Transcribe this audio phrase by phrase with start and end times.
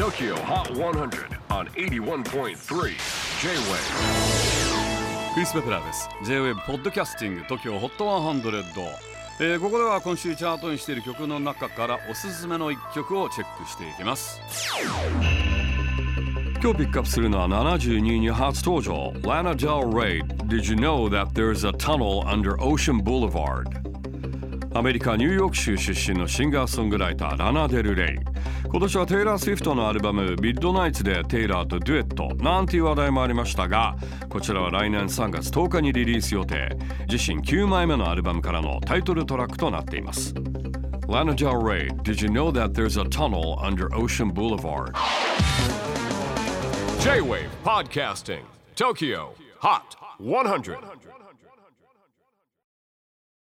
[0.00, 2.54] TOKYO HOT 100 on 81.3 J-WAVE
[5.34, 6.08] クリス・ベプラーです。
[6.24, 8.62] J-WAVE ポッドキャスティング TOKYO HOT 100、
[9.40, 14.40] えーここでは今週チャートにしている曲の中からおすすめの一曲をチェックしていきます。
[16.62, 19.12] 今日ピックアップするのは72位に初登場。
[19.20, 23.66] Lana Del Rey Did you know that there's a tunnel under Ocean Boulevard?
[24.72, 28.39] アメリカ・ニューヨーク州出身のシンガーソングライターラナ・デル・レイ
[28.70, 32.36] 今年はテイラー・スウィフトのアルバム「ミッドナイツ」でテイラーとデュエット。
[32.36, 33.96] なんていう話題もありましたが
[34.28, 36.68] こちらは来年3月10日にリリース予定。
[37.10, 40.34] 自身9枚目のアルバムからのタイトルトラックとなっています。
[41.08, 44.94] Lana Del Rey Did you know that there's a tunnel under Ocean Boulevard?
[47.00, 48.42] J-WAVE PODCASTING
[48.76, 50.78] TOKYO HOT 100